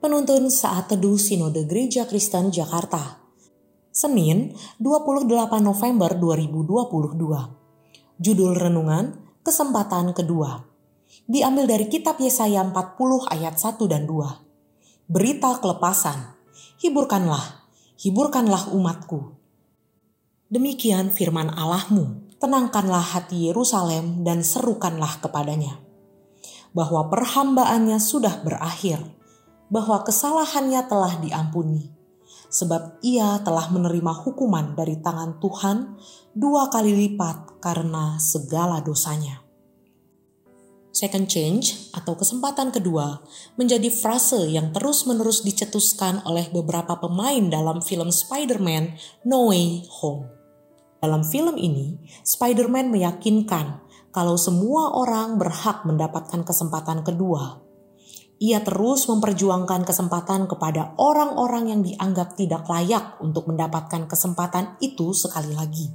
Penuntun 0.00 0.48
Saat 0.48 0.96
Teduh 0.96 1.20
Sinode 1.20 1.68
Gereja 1.68 2.08
Kristen 2.08 2.48
Jakarta. 2.48 3.20
Senin, 3.92 4.56
28 4.80 5.28
November 5.60 6.16
2022. 6.16 7.20
Judul 8.16 8.56
renungan, 8.56 9.20
Kesempatan 9.44 10.16
Kedua. 10.16 10.64
Diambil 11.28 11.68
dari 11.68 11.92
kitab 11.92 12.16
Yesaya 12.16 12.64
40 12.64 13.28
ayat 13.28 13.60
1 13.60 13.76
dan 13.92 14.08
2. 14.08 15.04
Berita 15.04 15.60
kelepasan. 15.60 16.32
Hiburkanlah, 16.80 17.68
hiburkanlah 18.00 18.72
umatku. 18.72 19.36
Demikian 20.48 21.12
firman 21.12 21.52
Allahmu, 21.52 22.24
tenangkanlah 22.40 23.04
hati 23.04 23.52
Yerusalem 23.52 24.24
dan 24.24 24.40
serukanlah 24.40 25.20
kepadanya. 25.20 25.76
Bahwa 26.72 27.04
perhambaannya 27.12 28.00
sudah 28.00 28.40
berakhir 28.40 29.19
bahwa 29.70 30.02
kesalahannya 30.02 30.82
telah 30.90 31.16
diampuni, 31.22 31.94
sebab 32.50 32.98
ia 33.06 33.38
telah 33.46 33.70
menerima 33.70 34.12
hukuman 34.26 34.74
dari 34.74 34.98
tangan 34.98 35.38
Tuhan 35.38 35.94
dua 36.34 36.66
kali 36.68 36.92
lipat 37.06 37.62
karena 37.62 38.18
segala 38.18 38.82
dosanya. 38.82 39.46
Second 40.90 41.30
change 41.30 41.94
atau 41.94 42.18
kesempatan 42.18 42.74
kedua 42.74 43.22
menjadi 43.54 43.86
frase 43.94 44.50
yang 44.50 44.74
terus-menerus 44.74 45.46
dicetuskan 45.46 46.18
oleh 46.26 46.50
beberapa 46.50 46.98
pemain 46.98 47.46
dalam 47.46 47.78
film 47.78 48.10
Spider-Man 48.10 48.98
No 49.22 49.54
Way 49.54 49.86
Home. 50.02 50.26
Dalam 50.98 51.22
film 51.22 51.54
ini, 51.56 51.94
Spider-Man 52.26 52.90
meyakinkan 52.90 53.80
kalau 54.10 54.34
semua 54.34 54.98
orang 54.98 55.38
berhak 55.38 55.86
mendapatkan 55.86 56.42
kesempatan 56.42 57.06
kedua 57.06 57.69
ia 58.40 58.64
terus 58.64 59.04
memperjuangkan 59.04 59.84
kesempatan 59.84 60.48
kepada 60.48 60.96
orang-orang 60.96 61.76
yang 61.76 61.80
dianggap 61.84 62.40
tidak 62.40 62.64
layak 62.72 63.20
untuk 63.20 63.44
mendapatkan 63.44 64.08
kesempatan 64.08 64.80
itu 64.80 65.12
sekali 65.12 65.52
lagi. 65.52 65.92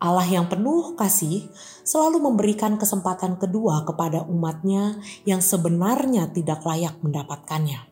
Allah 0.00 0.24
yang 0.24 0.48
penuh 0.48 0.96
kasih 0.96 1.52
selalu 1.84 2.24
memberikan 2.24 2.80
kesempatan 2.80 3.36
kedua 3.36 3.84
kepada 3.84 4.24
umatnya 4.24 4.96
yang 5.28 5.44
sebenarnya 5.44 6.32
tidak 6.32 6.64
layak 6.64 6.96
mendapatkannya. 7.04 7.84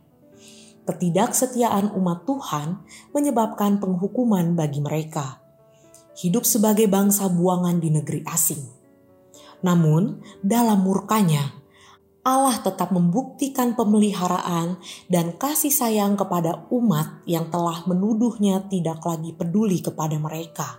Ketidaksetiaan 0.89 1.93
umat 2.01 2.25
Tuhan 2.25 2.81
menyebabkan 3.13 3.77
penghukuman 3.77 4.57
bagi 4.57 4.81
mereka. 4.81 5.45
Hidup 6.17 6.49
sebagai 6.49 6.89
bangsa 6.89 7.29
buangan 7.29 7.77
di 7.77 7.93
negeri 7.93 8.25
asing. 8.25 8.65
Namun, 9.61 10.25
dalam 10.41 10.81
murkanya, 10.81 11.58
Allah 12.29 12.61
tetap 12.61 12.93
membuktikan 12.93 13.73
pemeliharaan 13.73 14.77
dan 15.09 15.33
kasih 15.41 15.73
sayang 15.73 16.13
kepada 16.13 16.69
umat 16.69 17.25
yang 17.25 17.49
telah 17.49 17.89
menuduhnya 17.89 18.69
tidak 18.69 19.01
lagi 19.01 19.33
peduli 19.33 19.81
kepada 19.81 20.21
mereka. 20.21 20.77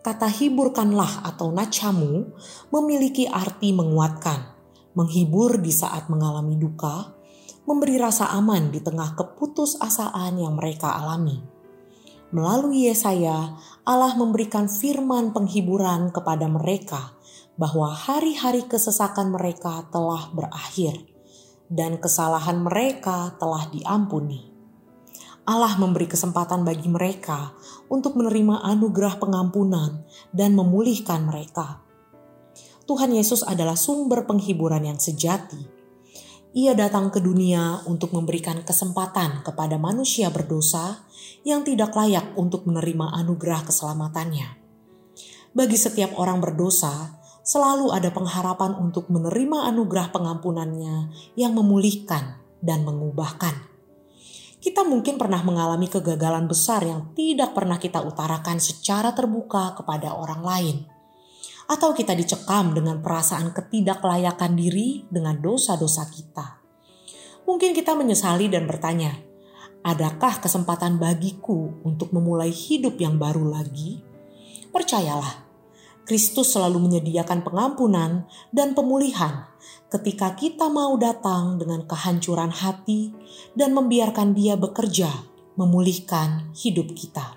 Kata 0.00 0.32
hiburkanlah 0.32 1.28
atau 1.28 1.52
nacamu 1.52 2.24
memiliki 2.72 3.28
arti 3.28 3.76
menguatkan, 3.76 4.56
menghibur 4.96 5.60
di 5.60 5.76
saat 5.76 6.08
mengalami 6.08 6.56
duka, 6.56 7.12
memberi 7.68 8.00
rasa 8.00 8.32
aman 8.32 8.72
di 8.72 8.80
tengah 8.80 9.12
keputusasaan 9.12 10.40
yang 10.40 10.56
mereka 10.56 10.88
alami. 10.96 11.36
Melalui 12.32 12.88
Yesaya, 12.88 13.60
Allah 13.84 14.12
memberikan 14.16 14.72
firman 14.72 15.36
penghiburan 15.36 16.08
kepada 16.16 16.48
mereka 16.48 17.17
bahwa 17.58 17.90
hari-hari 17.90 18.64
kesesakan 18.64 19.34
mereka 19.34 19.84
telah 19.90 20.30
berakhir 20.30 20.94
dan 21.68 21.98
kesalahan 21.98 22.62
mereka 22.62 23.34
telah 23.36 23.66
diampuni. 23.68 24.48
Allah 25.48 25.74
memberi 25.80 26.06
kesempatan 26.06 26.62
bagi 26.62 26.86
mereka 26.86 27.56
untuk 27.90 28.14
menerima 28.14 28.62
anugerah 28.62 29.18
pengampunan 29.18 30.06
dan 30.30 30.54
memulihkan 30.54 31.24
mereka. 31.24 31.82
Tuhan 32.88 33.12
Yesus 33.12 33.44
adalah 33.44 33.76
sumber 33.76 34.24
penghiburan 34.24 34.84
yang 34.86 35.00
sejati. 35.00 35.60
Ia 36.56 36.72
datang 36.72 37.12
ke 37.12 37.20
dunia 37.20 37.84
untuk 37.84 38.16
memberikan 38.16 38.64
kesempatan 38.64 39.44
kepada 39.44 39.76
manusia 39.76 40.32
berdosa 40.32 41.04
yang 41.44 41.64
tidak 41.64 41.92
layak 41.92 42.32
untuk 42.36 42.64
menerima 42.64 43.12
anugerah 43.24 43.68
keselamatannya. 43.68 44.48
Bagi 45.52 45.76
setiap 45.80 46.16
orang 46.16 46.40
berdosa, 46.44 47.17
selalu 47.48 47.96
ada 47.96 48.12
pengharapan 48.12 48.76
untuk 48.76 49.08
menerima 49.08 49.72
anugerah 49.72 50.12
pengampunannya 50.12 51.08
yang 51.32 51.56
memulihkan 51.56 52.36
dan 52.60 52.84
mengubahkan. 52.84 53.56
Kita 54.60 54.84
mungkin 54.84 55.16
pernah 55.16 55.40
mengalami 55.40 55.88
kegagalan 55.88 56.44
besar 56.44 56.84
yang 56.84 57.16
tidak 57.16 57.56
pernah 57.56 57.80
kita 57.80 58.04
utarakan 58.04 58.60
secara 58.60 59.16
terbuka 59.16 59.72
kepada 59.80 60.12
orang 60.12 60.42
lain. 60.44 60.76
Atau 61.72 61.96
kita 61.96 62.12
dicekam 62.12 62.76
dengan 62.76 63.00
perasaan 63.00 63.56
ketidaklayakan 63.56 64.52
diri 64.52 65.08
dengan 65.08 65.40
dosa-dosa 65.40 66.04
kita. 66.12 66.60
Mungkin 67.48 67.72
kita 67.72 67.96
menyesali 67.96 68.52
dan 68.52 68.68
bertanya, 68.68 69.16
adakah 69.80 70.36
kesempatan 70.36 71.00
bagiku 71.00 71.80
untuk 71.80 72.12
memulai 72.12 72.52
hidup 72.52 73.00
yang 73.00 73.16
baru 73.16 73.48
lagi? 73.48 74.04
Percayalah, 74.68 75.47
Kristus 76.08 76.56
selalu 76.56 76.88
menyediakan 76.88 77.44
pengampunan 77.44 78.24
dan 78.48 78.72
pemulihan 78.72 79.44
ketika 79.92 80.32
kita 80.32 80.72
mau 80.72 80.96
datang 80.96 81.60
dengan 81.60 81.84
kehancuran 81.84 82.48
hati 82.48 83.12
dan 83.52 83.76
membiarkan 83.76 84.32
Dia 84.32 84.56
bekerja 84.56 85.12
memulihkan 85.60 86.56
hidup 86.56 86.96
kita. 86.96 87.36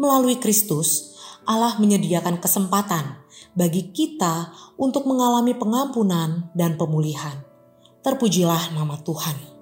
Melalui 0.00 0.40
Kristus, 0.40 1.12
Allah 1.44 1.76
menyediakan 1.76 2.40
kesempatan 2.40 3.20
bagi 3.52 3.92
kita 3.92 4.56
untuk 4.80 5.04
mengalami 5.04 5.52
pengampunan 5.52 6.48
dan 6.56 6.80
pemulihan. 6.80 7.44
Terpujilah 8.00 8.72
nama 8.72 8.96
Tuhan. 9.04 9.55